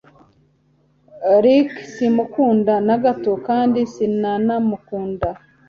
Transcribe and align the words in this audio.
Rick 1.43 1.69
simukunda 1.95 2.73
nagato 2.87 3.31
kandi 3.47 3.79
sinanamukunda 3.93 5.29